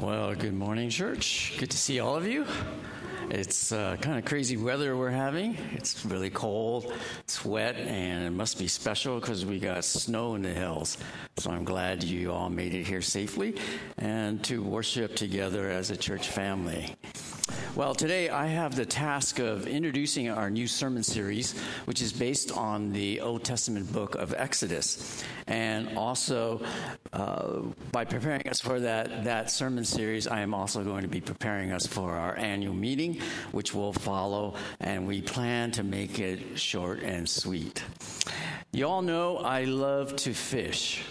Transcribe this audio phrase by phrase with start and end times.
[0.00, 1.52] Well, good morning, church.
[1.58, 2.46] Good to see all of you.
[3.28, 5.58] It's uh, kind of crazy weather we're having.
[5.72, 10.42] It's really cold, it's wet, and it must be special because we got snow in
[10.42, 10.96] the hills.
[11.36, 13.56] So I'm glad you all made it here safely
[13.98, 16.96] and to worship together as a church family.
[17.76, 22.50] Well, today I have the task of introducing our new sermon series, which is based
[22.50, 25.22] on the Old Testament book of Exodus.
[25.46, 26.62] And also,
[27.12, 27.60] uh,
[27.92, 31.70] by preparing us for that, that sermon series, I am also going to be preparing
[31.70, 33.20] us for our annual meeting,
[33.52, 37.84] which will follow, and we plan to make it short and sweet.
[38.72, 41.04] You all know I love to fish.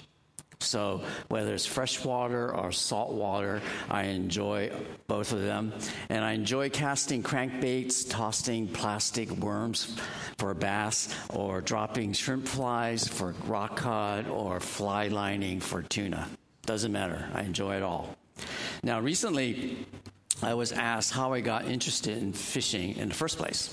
[0.61, 4.71] So, whether it's fresh water or salt water, I enjoy
[5.07, 5.73] both of them.
[6.09, 9.97] And I enjoy casting crankbaits, tossing plastic worms
[10.37, 16.27] for bass, or dropping shrimp flies for rock cod, or fly lining for tuna.
[16.65, 17.29] Doesn't matter.
[17.33, 18.17] I enjoy it all.
[18.83, 19.87] Now, recently,
[20.41, 23.69] I was asked how I got interested in fishing in the first place.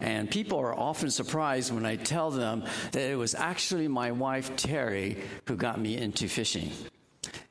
[0.00, 4.56] And people are often surprised when I tell them that it was actually my wife,
[4.56, 6.70] Terry, who got me into fishing.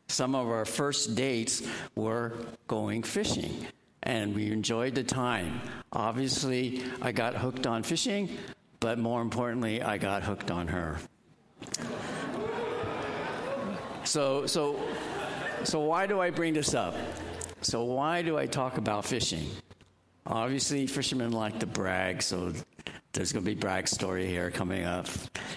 [0.08, 1.64] Some of our first dates
[1.96, 2.34] were
[2.68, 3.66] going fishing,
[4.04, 5.62] and we enjoyed the time.
[5.94, 8.38] Obviously, I got hooked on fishing,
[8.80, 10.98] but more importantly, I got hooked on her.
[14.04, 14.80] So, so,
[15.64, 16.96] so why do I bring this up?
[17.62, 19.48] So, why do I talk about fishing?
[20.26, 22.54] Obviously, fishermen like to brag, so
[23.14, 25.08] there's going to be brag story here coming up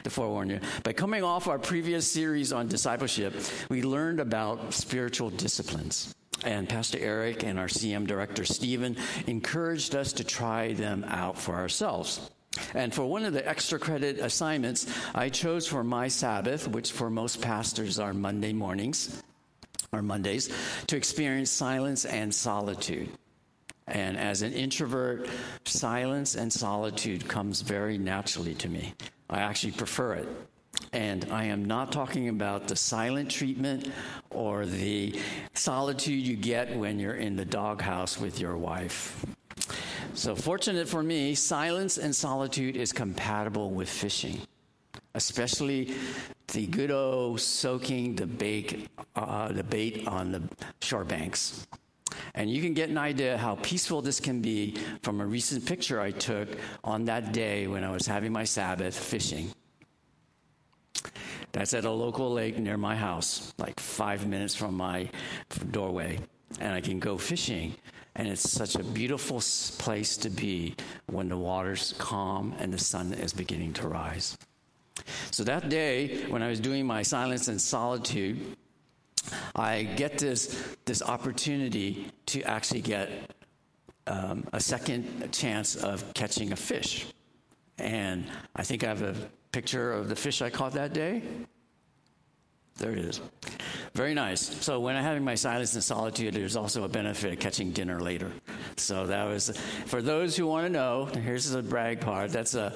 [0.02, 0.60] to forewarn you.
[0.82, 3.34] But coming off our previous series on discipleship,
[3.70, 6.14] we learned about spiritual disciplines.
[6.44, 11.54] And Pastor Eric and our CM director, Stephen, encouraged us to try them out for
[11.54, 12.30] ourselves.
[12.74, 17.08] And for one of the extra credit assignments, I chose for my Sabbath, which for
[17.08, 19.22] most pastors are Monday mornings
[19.94, 20.50] or Mondays,
[20.88, 23.08] to experience silence and solitude.
[23.86, 25.28] And as an introvert,
[25.64, 28.94] silence and solitude comes very naturally to me.
[29.28, 30.28] I actually prefer it.
[30.92, 33.90] And I am not talking about the silent treatment
[34.30, 35.20] or the
[35.54, 39.24] solitude you get when you're in the doghouse with your wife.
[40.14, 44.40] So, fortunate for me, silence and solitude is compatible with fishing,
[45.14, 45.94] especially
[46.48, 50.42] the good old soaking the bait, uh, bait on the
[50.80, 51.66] shore banks.
[52.34, 56.00] And you can get an idea how peaceful this can be from a recent picture
[56.00, 56.48] I took
[56.82, 59.50] on that day when I was having my Sabbath fishing.
[61.52, 65.08] That's at a local lake near my house, like five minutes from my
[65.70, 66.18] doorway.
[66.60, 67.74] And I can go fishing.
[68.16, 69.40] And it's such a beautiful
[69.78, 70.74] place to be
[71.06, 74.36] when the water's calm and the sun is beginning to rise.
[75.30, 78.56] So that day, when I was doing my silence and solitude,
[79.54, 83.10] I get this, this opportunity to actually get
[84.06, 87.06] um, a second chance of catching a fish.
[87.78, 89.14] And I think I have a
[89.52, 91.22] picture of the fish I caught that day.
[92.76, 93.20] There it is.
[93.94, 94.40] Very nice.
[94.64, 98.00] So when I'm having my silence and solitude, there's also a benefit of catching dinner
[98.00, 98.32] later.
[98.76, 102.30] So that was, for those who want to know, here's the brag part.
[102.30, 102.72] That's a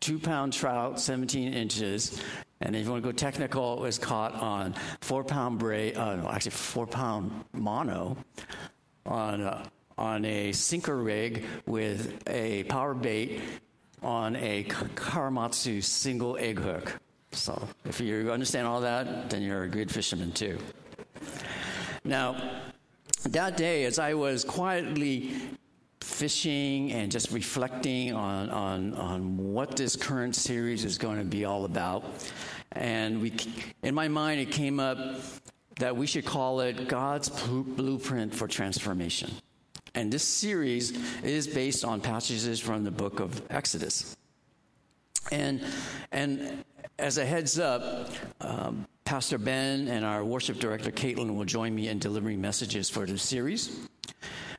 [0.00, 2.20] two pound trout, 17 inches.
[2.60, 6.16] And if you want to go technical, it was caught on four pound braid, uh,
[6.16, 8.16] no, actually four pound mono
[9.06, 9.62] on a,
[9.96, 13.40] on a sinker rig with a power bait
[14.02, 16.98] on a Gamakatsu single egg hook.
[17.32, 20.58] So if you understand all that, then you're a good fisherman too.
[22.04, 22.62] Now,
[23.24, 25.34] that day, as I was quietly
[26.00, 31.44] fishing and just reflecting on, on, on what this current series is going to be
[31.44, 32.04] all about.
[32.72, 33.32] And we,
[33.82, 34.98] in my mind, it came up
[35.76, 39.30] that we should call it God's Blueprint for Transformation.
[39.94, 40.92] And this series
[41.22, 44.16] is based on passages from the book of Exodus.
[45.32, 45.64] And,
[46.12, 46.64] and
[46.98, 48.10] as a heads up,
[48.40, 53.06] um, Pastor Ben and our worship director, Caitlin, will join me in delivering messages for
[53.06, 53.88] the series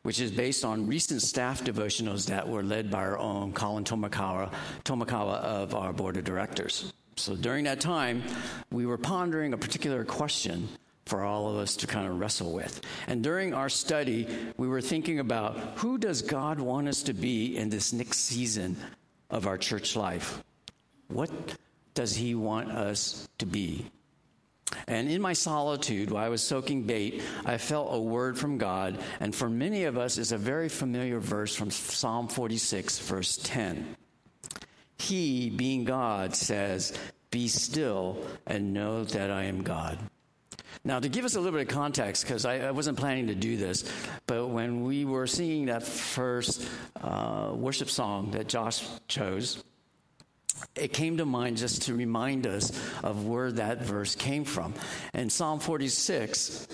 [0.03, 4.51] which is based on recent staff devotionals that were led by our own Colin Tomakawa,
[4.83, 6.91] Tomakawa of our board of directors.
[7.17, 8.23] So during that time,
[8.71, 10.67] we were pondering a particular question
[11.05, 12.81] for all of us to kind of wrestle with.
[13.07, 14.27] And during our study,
[14.57, 18.77] we were thinking about who does God want us to be in this next season
[19.29, 20.43] of our church life?
[21.09, 21.29] What
[21.93, 23.85] does He want us to be?
[24.87, 28.99] And in my solitude, while I was soaking bait, I felt a word from God.
[29.19, 33.95] And for many of us, is a very familiar verse from Psalm 46, verse 10.
[34.97, 36.93] He, being God, says,
[37.31, 39.97] Be still and know that I am God.
[40.83, 43.35] Now, to give us a little bit of context, because I, I, wasn't planning to
[43.35, 43.83] do this,
[44.25, 46.67] but when we were singing that first
[46.99, 49.63] uh, worship song that Josh chose,
[50.75, 52.71] it came to mind just to remind us
[53.03, 54.73] of where that verse came from.
[55.13, 56.67] And Psalm 46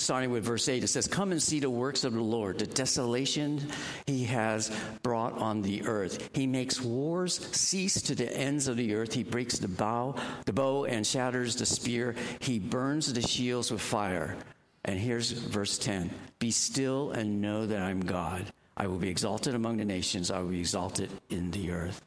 [0.00, 2.66] starting with verse 8, it says, Come and see the works of the Lord, the
[2.66, 3.60] desolation
[4.06, 6.30] he has brought on the earth.
[6.32, 9.12] He makes wars cease to the ends of the earth.
[9.12, 10.16] He breaks the bow,
[10.46, 12.14] the bow and shatters the spear.
[12.40, 14.36] He burns the shields with fire.
[14.84, 18.46] And here's verse 10 Be still and know that I'm God.
[18.76, 22.00] I will be exalted among the nations, I will be exalted in the earth.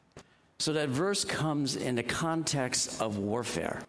[0.64, 3.82] So that verse comes in the context of warfare.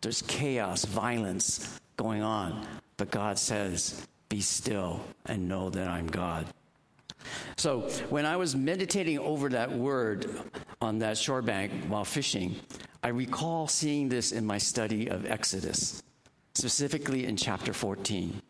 [0.00, 2.64] There's chaos, violence going on.
[2.96, 6.46] But God says, Be still and know that I'm God.
[7.56, 7.80] So
[8.10, 10.30] when I was meditating over that word
[10.80, 12.54] on that shore bank while fishing,
[13.02, 16.00] I recall seeing this in my study of Exodus,
[16.54, 18.40] specifically in chapter 14.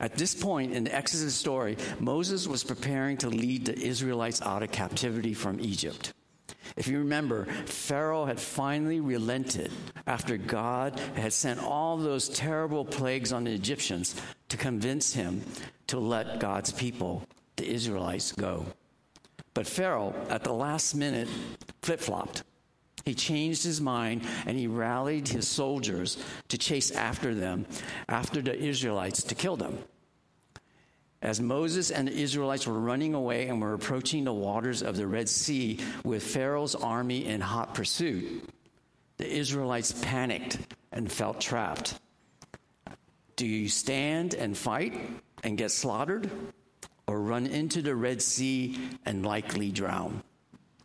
[0.00, 4.62] At this point in the Exodus story, Moses was preparing to lead the Israelites out
[4.62, 6.14] of captivity from Egypt.
[6.76, 9.70] If you remember, Pharaoh had finally relented
[10.06, 14.14] after God had sent all those terrible plagues on the Egyptians
[14.48, 15.42] to convince him
[15.88, 17.26] to let God's people,
[17.56, 18.66] the Israelites, go.
[19.54, 21.28] But Pharaoh, at the last minute,
[21.82, 22.42] flip flopped.
[23.04, 27.66] He changed his mind and he rallied his soldiers to chase after them,
[28.08, 29.78] after the Israelites, to kill them.
[31.22, 35.06] As Moses and the Israelites were running away and were approaching the waters of the
[35.06, 38.48] Red Sea with Pharaoh's army in hot pursuit,
[39.18, 40.58] the Israelites panicked
[40.90, 41.94] and felt trapped.
[43.36, 44.98] Do you stand and fight
[45.44, 46.28] and get slaughtered,
[47.06, 48.76] or run into the Red Sea
[49.06, 50.24] and likely drown?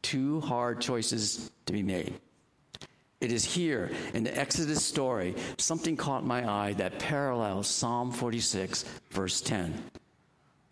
[0.03, 2.13] Two hard choices to be made.
[3.19, 8.85] It is here in the Exodus story, something caught my eye that parallels Psalm 46,
[9.09, 9.73] verse 10.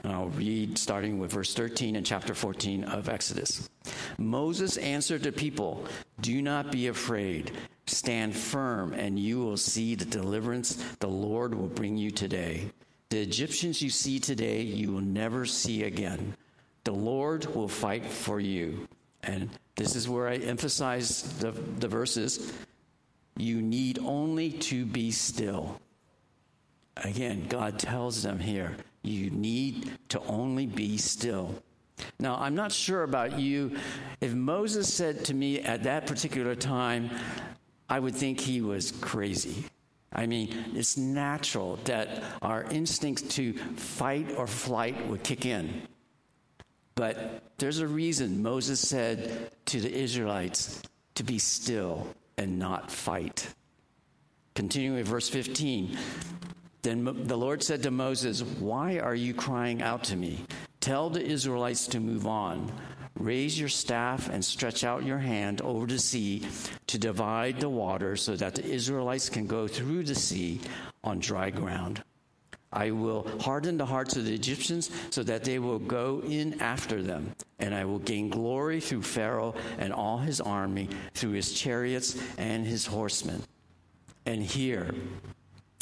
[0.06, 3.72] And I'll read starting with verse 13 in chapter 14 of Exodus.
[4.20, 5.84] Moses answered the people,
[6.22, 7.54] Do not be afraid.
[7.88, 12.70] Stand firm, and you will see the deliverance the Lord will bring you today.
[13.10, 16.36] The Egyptians you see today, you will never see again.
[16.84, 18.88] The Lord will fight for you.
[19.24, 21.50] And this is where I emphasize the,
[21.80, 22.54] the verses.
[23.38, 25.82] You need only to be still.
[26.98, 31.56] Again, God tells them here, you need to only be still.
[32.20, 33.78] Now, I'm not sure about you.
[34.22, 37.10] If Moses said to me at that particular time,
[37.90, 39.66] I would think he was crazy.
[40.12, 45.82] I mean, it's natural that our instincts to fight or flight would kick in.
[46.96, 50.82] But there's a reason Moses said to the Israelites
[51.16, 53.48] to be still and not fight.
[54.54, 55.98] Continuing with verse 15
[56.86, 60.46] then the Lord said to Moses, Why are you crying out to me?
[60.80, 62.72] Tell the Israelites to move on.
[63.18, 66.48] Raise your staff and stretch out your hand over the sea
[66.88, 70.62] to divide the water so that the Israelites can go through the sea
[71.04, 72.04] on dry ground.
[72.72, 77.02] I will harden the hearts of the Egyptians so that they will go in after
[77.02, 82.22] them, and I will gain glory through Pharaoh and all his army, through his chariots
[82.38, 83.42] and his horsemen.
[84.26, 84.92] And here,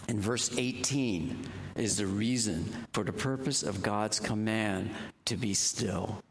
[0.08, 1.38] in verse 18
[1.76, 4.92] is the reason for the purpose of God's command
[5.26, 6.24] to be still.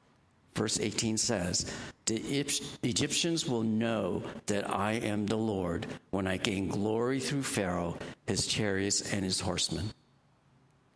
[0.54, 1.72] Verse 18 says,
[2.04, 2.46] The
[2.82, 8.46] Egyptians will know that I am the Lord when I gain glory through Pharaoh, his
[8.46, 9.92] chariots, and his horsemen.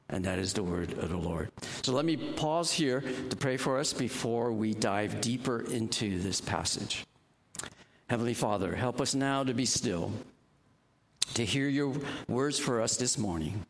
[0.08, 1.50] And that is the word of the Lord.
[1.82, 6.40] So let me pause here to pray for us before we dive deeper into this
[6.40, 7.04] passage.
[8.08, 10.12] Heavenly Father, help us now to be still
[11.34, 11.94] to hear your
[12.28, 13.66] words for us this morning.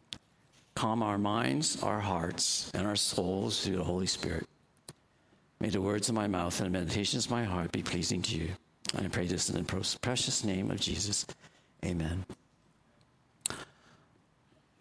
[0.75, 4.47] Calm our minds, our hearts, and our souls through the Holy Spirit.
[5.59, 8.37] May the words of my mouth and the meditations of my heart be pleasing to
[8.37, 8.51] you.
[8.95, 11.27] I pray this in the precious name of Jesus.
[11.85, 12.25] Amen.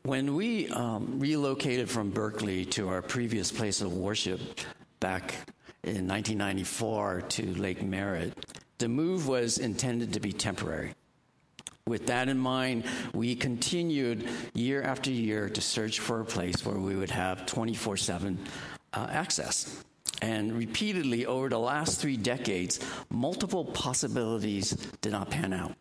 [0.03, 4.39] When we um, relocated from Berkeley to our previous place of worship
[5.00, 5.34] back
[5.84, 8.34] in 1994 to Lake Merritt,
[8.77, 10.94] the move was intended to be temporary.
[11.88, 16.80] With that in mind, we continued year after year to search for a place where
[16.80, 18.39] we would have 24 7
[18.92, 19.84] uh, access.
[20.20, 22.80] And repeatedly over the last three decades,
[23.12, 25.75] multiple possibilities did not pan out.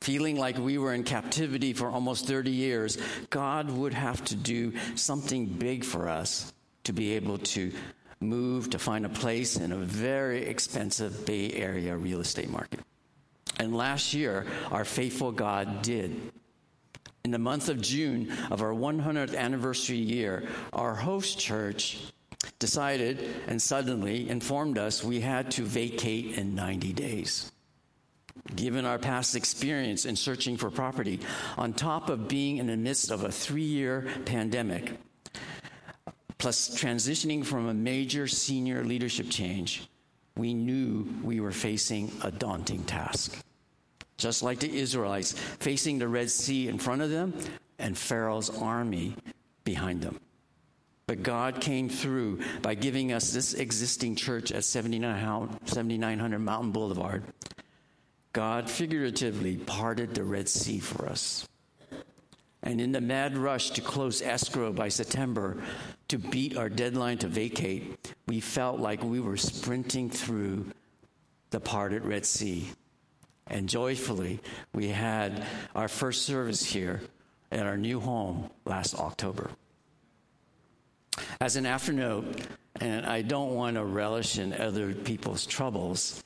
[0.00, 2.98] Feeling like we were in captivity for almost 30 years,
[3.30, 6.52] God would have to do something big for us
[6.84, 7.72] to be able to
[8.20, 12.78] move to find a place in a very expensive Bay Area real estate market.
[13.58, 16.32] And last year, our faithful God did.
[17.24, 21.98] In the month of June of our 100th anniversary year, our host church
[22.58, 27.52] decided and suddenly informed us we had to vacate in 90 days.
[28.54, 31.20] Given our past experience in searching for property,
[31.56, 34.92] on top of being in the midst of a three year pandemic,
[36.38, 39.88] plus transitioning from a major senior leadership change,
[40.36, 43.38] we knew we were facing a daunting task.
[44.18, 47.32] Just like the Israelites facing the Red Sea in front of them
[47.78, 49.16] and Pharaoh's army
[49.64, 50.20] behind them.
[51.06, 57.24] But God came through by giving us this existing church at 7900 Mountain Boulevard.
[58.34, 61.48] God figuratively parted the Red Sea for us.
[62.62, 65.62] And in the mad rush to close escrow by September
[66.08, 70.66] to beat our deadline to vacate, we felt like we were sprinting through
[71.50, 72.68] the parted Red Sea.
[73.50, 74.40] And joyfully,
[74.74, 77.00] we had our first service here
[77.50, 79.50] at our new home last October.
[81.40, 82.42] As an afternote,
[82.80, 86.22] and I don't want to relish in other people's troubles,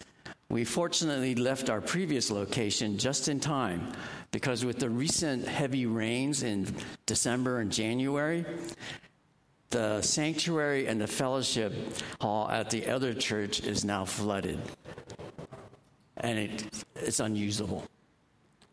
[0.49, 3.93] we fortunately left our previous location just in time
[4.33, 6.67] because with the recent heavy rains in
[7.07, 8.45] December and January,
[9.71, 11.73] the sanctuary and the fellowship
[12.21, 14.61] hall at the other church is now flooded
[16.23, 17.87] and it, it's unusable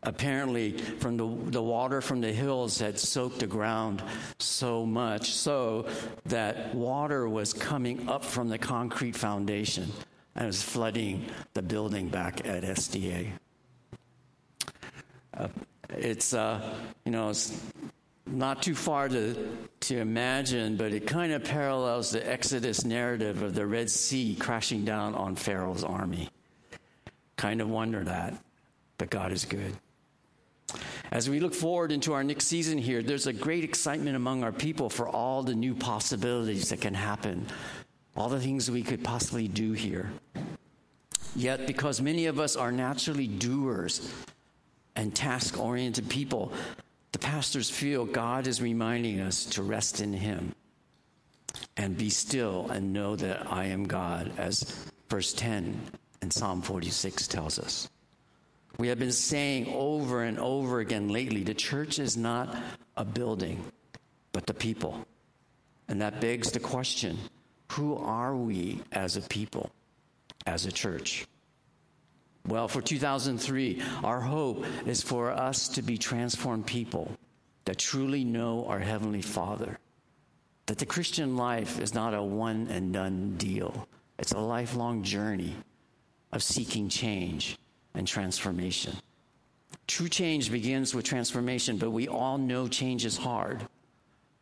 [0.03, 4.01] apparently from the, the water from the hills had soaked the ground
[4.39, 5.87] so much so
[6.25, 9.91] that water was coming up from the concrete foundation
[10.35, 13.29] and was flooding the building back at SDA.
[15.35, 15.47] Uh,
[15.89, 16.61] it's, uh,
[17.03, 17.61] you know, it's
[18.25, 23.53] not too far to, to imagine, but it kind of parallels the Exodus narrative of
[23.53, 26.29] the Red Sea crashing down on Pharaoh's army.
[27.39, 28.33] Kind of wonder that,
[28.97, 29.73] but God is good.
[31.09, 34.51] As we look forward into our next season here, there's a great excitement among our
[34.51, 37.47] people for all the new possibilities that can happen,
[38.13, 40.11] all the things we could possibly do here.
[41.33, 44.13] Yet, because many of us are naturally doers
[44.97, 46.51] and task oriented people,
[47.13, 50.53] the pastors feel God is reminding us to rest in Him
[51.77, 54.63] and be still and know that I am God, as
[55.07, 55.79] verse 10
[56.21, 57.89] in Psalm 46 tells us.
[58.77, 62.55] We have been saying over and over again lately the church is not
[62.95, 63.63] a building,
[64.31, 65.05] but the people.
[65.87, 67.17] And that begs the question
[67.71, 69.69] who are we as a people,
[70.45, 71.27] as a church?
[72.47, 77.11] Well, for 2003, our hope is for us to be transformed people
[77.65, 79.77] that truly know our Heavenly Father.
[80.65, 85.55] That the Christian life is not a one and done deal, it's a lifelong journey
[86.31, 87.57] of seeking change
[87.93, 88.95] and transformation.
[89.87, 93.61] True change begins with transformation, but we all know change is hard.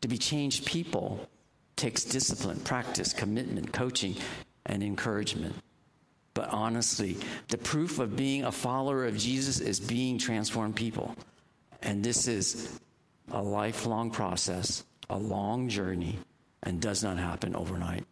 [0.01, 1.27] To be changed people
[1.75, 4.15] takes discipline, practice, commitment, coaching,
[4.65, 5.55] and encouragement.
[6.33, 7.17] But honestly,
[7.47, 11.15] the proof of being a follower of Jesus is being transformed people.
[11.81, 12.79] And this is
[13.31, 16.19] a lifelong process, a long journey,
[16.63, 18.05] and does not happen overnight.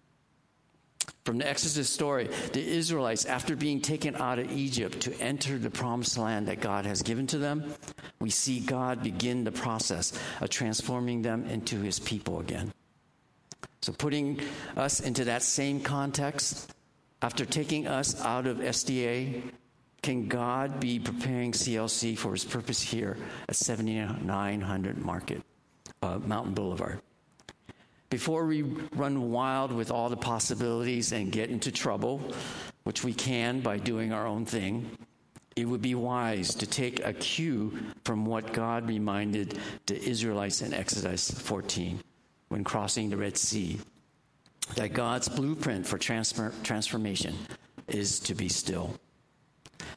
[1.26, 5.72] From the Exodus story, the Israelites, after being taken out of Egypt to enter the
[5.72, 7.74] promised land that God has given to them,
[8.20, 12.72] we see God begin the process of transforming them into his people again.
[13.82, 14.40] So, putting
[14.78, 16.72] us into that same context,
[17.22, 19.42] after taking us out of SDA,
[20.04, 23.18] can God be preparing CLC for his purpose here
[23.50, 25.42] at 7900 Market,
[26.04, 27.02] uh, Mountain Boulevard?
[28.16, 28.62] Before we
[28.96, 32.22] run wild with all the possibilities and get into trouble,
[32.86, 34.90] which we can by doing our own thing,
[35.58, 40.74] it would be wise to take a cue from what God reminded the Israelites in
[40.74, 42.00] Exodus 14
[42.48, 43.80] when crossing the Red Sea
[44.78, 47.36] that God's blueprint for transfer- transformation
[47.90, 48.98] is to be still.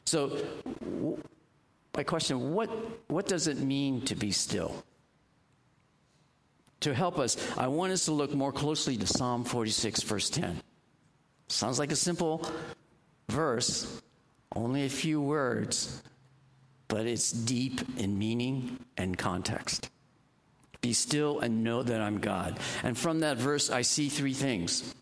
[0.05, 0.45] So,
[1.95, 2.69] my question what,
[3.07, 4.83] what does it mean to be still?
[6.81, 10.61] To help us, I want us to look more closely to Psalm 46, verse 10.
[11.47, 12.49] Sounds like a simple
[13.27, 14.01] verse,
[14.55, 16.01] only a few words,
[16.87, 19.89] but it's deep in meaning and context.
[20.81, 22.57] Be still and know that I'm God.
[22.83, 24.95] And from that verse, I see three things.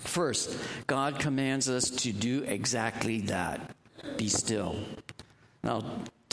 [0.00, 3.74] First, God commands us to do exactly that
[4.16, 4.76] be still.
[5.62, 5.82] Now,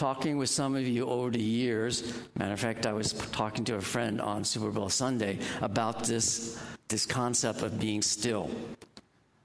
[0.01, 2.11] talking with some of you over the years.
[2.33, 6.59] Matter of fact, I was talking to a friend on Super Bowl Sunday about this,
[6.87, 8.49] this concept of being still.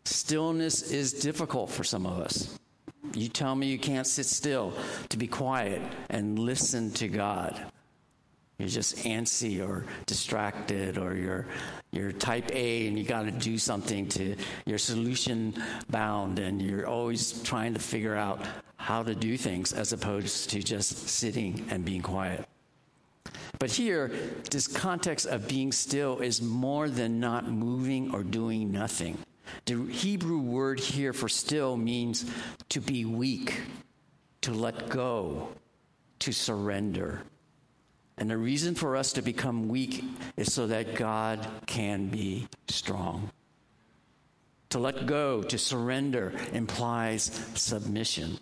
[0.07, 2.59] Stillness is difficult for some of us.
[3.13, 4.73] You tell me you can't sit still
[5.11, 7.55] to be quiet and listen to God.
[8.59, 11.49] You're just antsy or distracted, or you're,
[11.93, 16.87] you're type A and you got to do something to, you're solution bound and you're
[16.87, 18.41] always trying to figure out
[18.87, 22.47] how to do things as opposed to just sitting and being quiet.
[23.59, 24.13] But here,
[24.49, 29.19] this context of being still is more than not moving or doing nothing.
[29.65, 32.31] The Hebrew word here for still means
[32.69, 33.61] to be weak,
[34.43, 35.49] to let go,
[36.21, 37.23] to surrender.
[38.19, 40.05] And the reason for us to become weak
[40.37, 43.31] is so that God can be strong.
[44.69, 47.25] To let go, to surrender, implies
[47.55, 48.39] submission,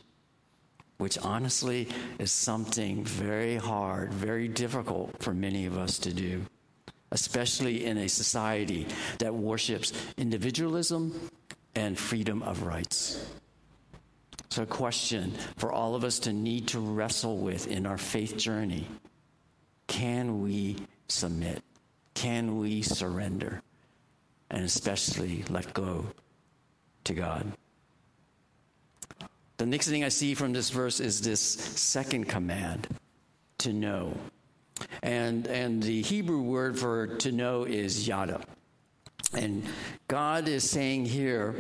[0.99, 6.43] which honestly is something very hard, very difficult for many of us to do,
[7.11, 8.87] especially in a society
[9.19, 11.31] that worships individualism
[11.75, 13.27] and freedom of rights.
[14.51, 18.37] So, a question for all of us to need to wrestle with in our faith
[18.37, 18.87] journey
[19.87, 20.77] can we
[21.09, 21.63] submit?
[22.15, 23.63] Can we surrender?
[24.51, 26.07] And especially let go
[27.05, 27.53] to God.
[29.57, 32.89] The next thing I see from this verse is this second command
[33.59, 34.17] to know.
[35.03, 38.41] And, and the Hebrew word for to know is yada.
[39.33, 39.65] And
[40.09, 41.55] God is saying here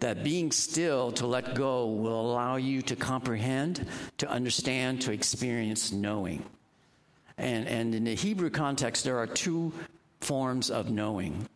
[0.00, 3.86] that being still to let go will allow you to comprehend,
[4.18, 6.44] to understand, to experience knowing.
[7.36, 9.72] And, and in the Hebrew context, there are two
[10.20, 11.48] forms of knowing.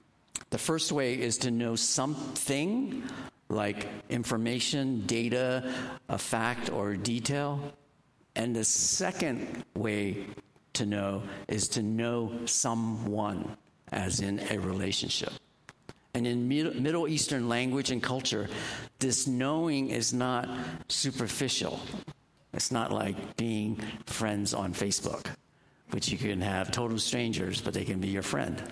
[0.51, 3.03] The first way is to know something,
[3.49, 5.73] like information, data,
[6.09, 7.61] a fact, or detail.
[8.37, 10.27] And the second way
[10.75, 13.57] to know is to know someone,
[13.91, 15.33] as in a relationship.
[16.15, 18.49] And in Middle Eastern language and culture,
[18.99, 20.49] this knowing is not
[20.89, 21.81] superficial.
[22.53, 25.27] It's not like being friends on Facebook
[25.91, 28.63] which you can have total strangers, but they can be your friend.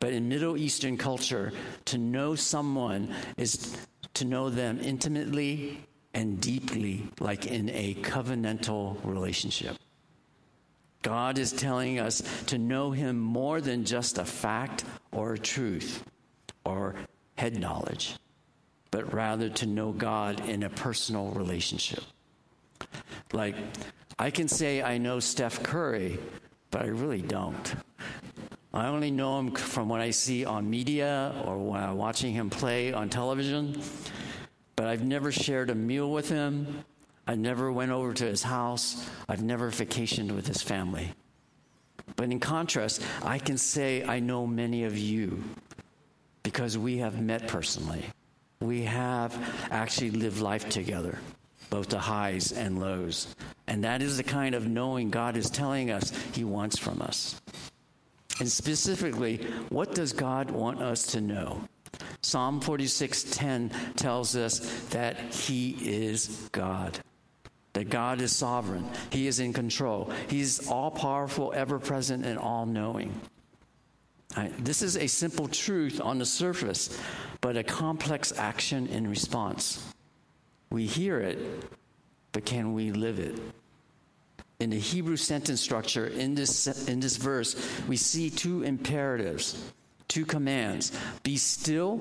[0.00, 1.52] But in Middle Eastern culture,
[1.84, 3.76] to know someone is
[4.14, 9.76] to know them intimately and deeply, like in a covenantal relationship.
[11.02, 16.02] God is telling us to know Him more than just a fact or a truth
[16.64, 16.94] or
[17.36, 18.16] head knowledge,
[18.90, 22.02] but rather to know God in a personal relationship.
[23.32, 23.54] Like,
[24.18, 26.18] I can say I know Steph Curry,
[26.70, 27.74] but I really don't.
[28.72, 32.50] I only know him from what I see on media or when I'm watching him
[32.50, 33.82] play on television.
[34.76, 36.84] But I've never shared a meal with him.
[37.26, 39.08] I never went over to his house.
[39.28, 41.12] I've never vacationed with his family.
[42.16, 45.42] But in contrast, I can say I know many of you
[46.42, 48.04] because we have met personally.
[48.60, 49.36] We have
[49.70, 51.18] actually lived life together
[51.70, 53.34] both the highs and lows.
[53.66, 57.40] And that is the kind of knowing God is telling us He wants from us.
[58.40, 59.36] And specifically,
[59.68, 61.68] what does God want us to know?
[62.22, 64.58] Psalm 46:10 tells us
[64.90, 66.98] that he is God.
[67.74, 68.88] That God is sovereign.
[69.10, 70.10] He is in control.
[70.28, 73.12] He's all powerful, ever present, and all knowing.
[74.36, 76.98] Right, this is a simple truth on the surface,
[77.40, 79.82] but a complex action in response.
[80.70, 81.38] We hear it,
[82.32, 83.40] but can we live it?
[84.60, 87.56] In the Hebrew sentence structure in this, in this verse,
[87.88, 89.72] we see two imperatives,
[90.06, 90.92] two commands
[91.22, 91.98] be still,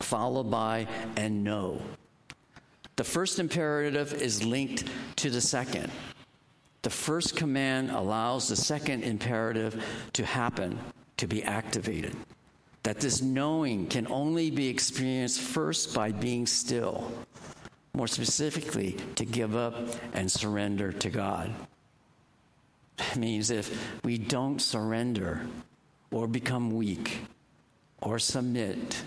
[0.00, 1.80] followed by and know.
[2.96, 4.84] The first imperative is linked
[5.16, 5.90] to the second.
[6.82, 9.82] The first command allows the second imperative
[10.12, 10.78] to happen,
[11.16, 12.14] to be activated.
[12.82, 17.10] That this knowing can only be experienced first by being still
[17.94, 19.74] more specifically, to give up
[20.14, 21.54] and surrender to God.
[22.98, 25.46] It means if we don't surrender
[26.10, 27.18] or become weak
[28.00, 29.02] or submit,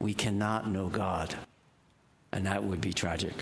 [0.00, 1.34] we cannot know God.
[2.32, 3.34] And that would be tragic.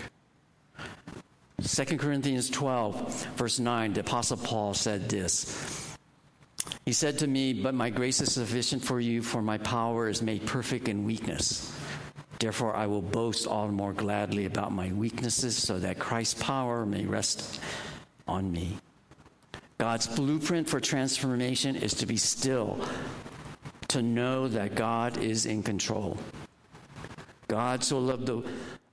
[1.61, 5.97] 2 Corinthians 12, verse 9, the Apostle Paul said this.
[6.85, 10.21] He said to me, But my grace is sufficient for you, for my power is
[10.21, 11.73] made perfect in weakness.
[12.39, 16.85] Therefore, I will boast all the more gladly about my weaknesses so that Christ's power
[16.85, 17.61] may rest
[18.27, 18.77] on me.
[19.77, 22.79] God's blueprint for transformation is to be still,
[23.89, 26.17] to know that God is in control.
[27.47, 28.43] God so loved the,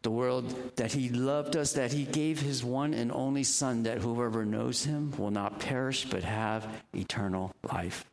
[0.03, 3.99] the world that he loved us that he gave his one and only Son, that
[3.99, 8.05] whoever knows him will not perish but have eternal life.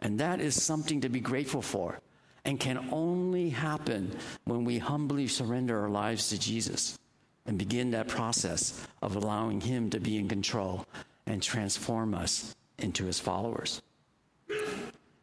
[0.00, 2.00] And that is something to be grateful for
[2.44, 6.98] and can only happen when we humbly surrender our lives to Jesus
[7.46, 10.86] and begin that process of allowing Him to be in control
[11.26, 13.82] and transform us into his followers.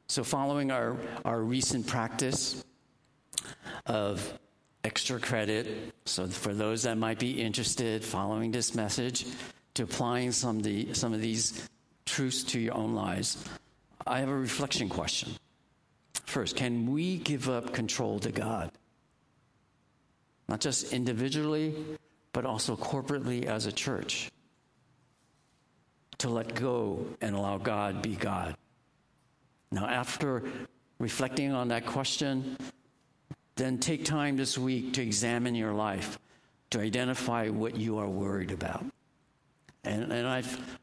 [0.08, 2.63] So, following our, our recent practice
[3.86, 4.39] of
[4.84, 9.25] extra credit, so for those that might be interested, following this message,
[9.75, 11.69] to applying some of, the, some of these
[12.05, 13.43] truths to your own lives,
[14.08, 15.34] I have a reflection question.
[16.29, 18.69] First, can we give up control to God?
[20.47, 21.73] Not just individually,
[22.33, 24.29] but also corporately as a church.
[26.19, 28.55] To let go and allow God be God.
[29.71, 30.43] Now, after
[30.99, 32.57] reflecting on that question,
[33.55, 36.19] then take time this week to examine your life,
[36.69, 38.85] to identify what you are worried about.
[39.83, 40.77] And, and I've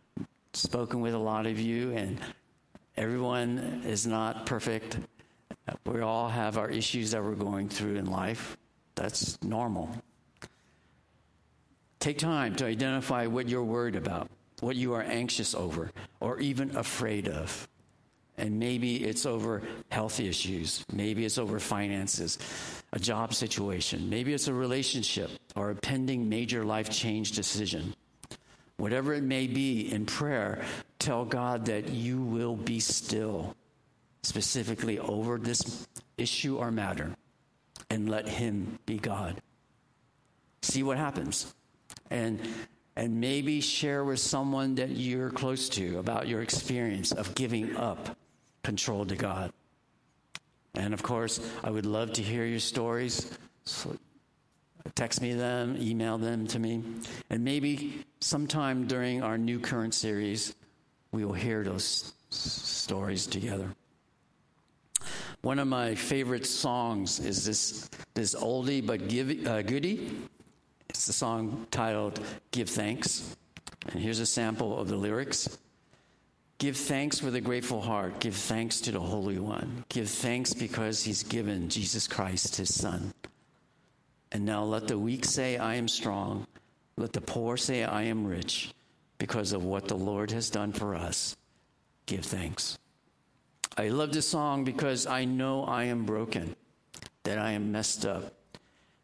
[0.54, 2.18] spoken with a lot of you, and
[2.96, 4.98] everyone is not perfect.
[5.86, 8.56] We all have our issues that we're going through in life.
[8.96, 9.90] That's normal.
[12.00, 14.28] Take time to identify what you're worried about,
[14.60, 17.68] what you are anxious over, or even afraid of.
[18.38, 20.84] And maybe it's over health issues.
[20.92, 22.38] Maybe it's over finances,
[22.92, 24.10] a job situation.
[24.10, 27.94] Maybe it's a relationship or a pending major life change decision.
[28.76, 30.62] Whatever it may be in prayer,
[30.98, 33.56] tell God that you will be still,
[34.26, 35.86] specifically over this
[36.18, 37.16] issue or matter,
[37.88, 39.40] and let Him be God.
[40.62, 41.54] See what happens.
[42.10, 42.40] And
[42.96, 48.16] and maybe share with someone that you're close to about your experience of giving up
[48.62, 49.52] control to God.
[50.74, 53.38] And of course, I would love to hear your stories.
[53.64, 53.96] So
[54.94, 56.82] text me them, email them to me.
[57.28, 60.54] And maybe sometime during our new current series,
[61.12, 63.68] we will hear those stories together.
[65.46, 70.10] One of my favorite songs is this, this oldie but give, uh, goodie.
[70.88, 73.36] It's the song titled Give Thanks.
[73.92, 75.56] And here's a sample of the lyrics.
[76.58, 78.18] Give thanks with a grateful heart.
[78.18, 79.84] Give thanks to the Holy One.
[79.88, 83.14] Give thanks because He's given Jesus Christ, His Son.
[84.32, 86.48] And now let the weak say, I am strong.
[86.96, 88.74] Let the poor say, I am rich
[89.18, 91.36] because of what the Lord has done for us.
[92.06, 92.78] Give thanks.
[93.78, 96.56] I love this song because I know I am broken,
[97.24, 98.32] that I am messed up,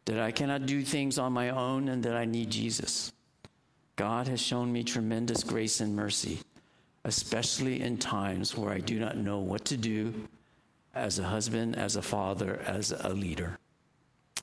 [0.05, 3.13] that I cannot do things on my own, and that I need Jesus.
[3.95, 6.39] God has shown me tremendous grace and mercy,
[7.03, 10.27] especially in times where I do not know what to do
[10.95, 13.59] as a husband, as a father, as a leader.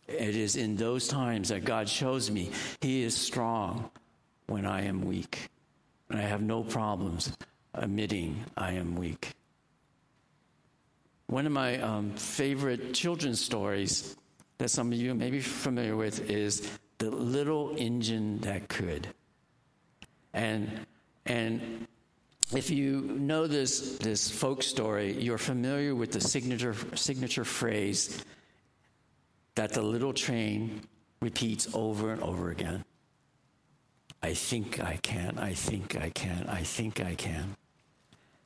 [0.07, 3.90] It is in those times that God shows me He is strong
[4.47, 5.51] when I am weak.
[6.09, 7.33] And I have no problems
[7.75, 9.35] admitting I am weak.
[11.31, 14.16] One of my um, favorite children's stories
[14.59, 19.07] that some of you may be familiar with is The Little Engine That Could.
[20.35, 20.87] And,
[21.27, 21.87] and
[22.53, 28.25] if you know this, this folk story, you're familiar with the signature, signature phrase
[29.55, 30.81] that the little train
[31.21, 32.85] repeats over and over again.
[34.21, 37.55] I think I can, I think I can, I think I can.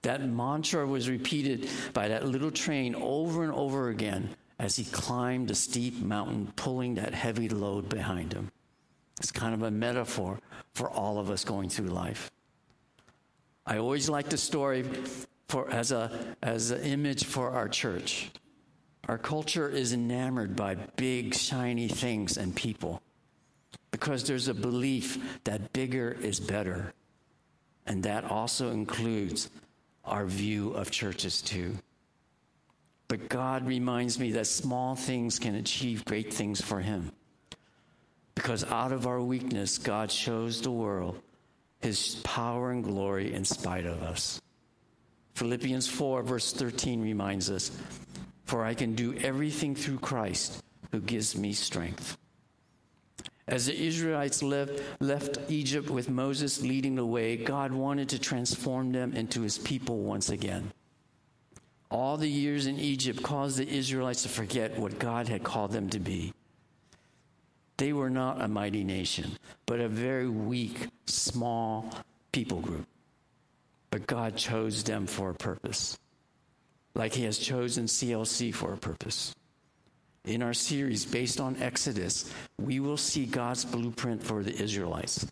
[0.04, 5.50] That mantra was repeated by that little train over and over again as he climbed
[5.50, 8.52] a steep mountain, pulling that heavy load behind him.
[9.18, 10.40] It's kind of a metaphor
[10.74, 12.30] for all of us going through life.
[13.66, 14.84] I always like the story
[15.48, 18.30] for, as, a, as an image for our church.
[19.08, 23.00] Our culture is enamored by big, shiny things and people
[23.90, 26.92] because there's a belief that bigger is better.
[27.86, 29.48] And that also includes
[30.04, 31.76] our view of churches, too.
[33.08, 37.12] But God reminds me that small things can achieve great things for Him.
[38.34, 41.20] Because out of our weakness, God shows the world
[41.80, 44.40] His power and glory in spite of us.
[45.34, 47.70] Philippians 4, verse 13 reminds us
[48.44, 50.62] for I can do everything through Christ
[50.92, 52.16] who gives me strength.
[53.46, 58.92] As the Israelites left, left Egypt with Moses leading the way, God wanted to transform
[58.92, 60.72] them into his people once again.
[61.90, 65.90] All the years in Egypt caused the Israelites to forget what God had called them
[65.90, 66.32] to be.
[67.76, 69.32] They were not a mighty nation,
[69.66, 71.90] but a very weak, small
[72.32, 72.86] people group.
[73.90, 75.98] But God chose them for a purpose
[76.94, 79.34] like He has chosen CLC for a purpose.
[80.24, 85.26] In our series based on Exodus, we will see God's blueprint for the Israelites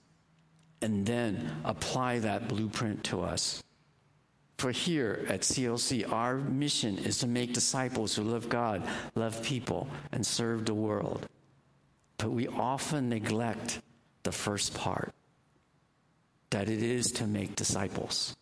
[0.83, 3.63] and then apply that blueprint to us.
[4.59, 9.89] For here at CLC, our mission is to make disciples who love God, love people,
[10.13, 11.27] and serve the world.
[12.19, 13.81] But we often neglect
[14.25, 15.15] the first part
[16.51, 18.37] that it is to make disciples.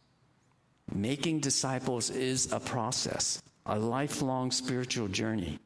[0.93, 5.61] Making disciples is a process, a lifelong spiritual journey.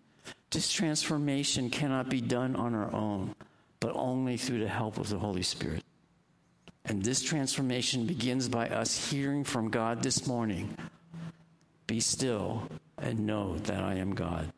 [0.50, 3.34] This transformation cannot be done on our own,
[3.80, 5.82] but only through the help of the Holy Spirit.
[6.84, 10.76] And this transformation begins by us hearing from God this morning
[11.86, 14.52] Be still and know that I am God.